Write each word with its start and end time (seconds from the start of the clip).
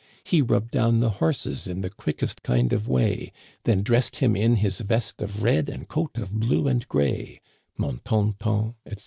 He 0.23 0.41
rubbed 0.41 0.71
down 0.71 0.99
the 0.99 1.11
horses 1.21 1.67
in 1.67 1.81
the 1.81 1.91
quickest 1.91 2.41
kind 2.41 2.73
of 2.73 2.87
way; 2.87 3.31
Then 3.65 3.83
dressed 3.83 4.15
him 4.15 4.35
in 4.35 4.55
his 4.55 4.79
vest 4.79 5.21
of 5.21 5.43
red 5.43 5.69
and 5.69 5.87
coat 5.87 6.17
of 6.17 6.33
blue 6.33 6.67
and 6.67 6.87
gray: 6.87 7.39
Mon 7.77 8.01
ton 8.03 8.33
ton, 8.39 8.73
etc. 8.83 8.99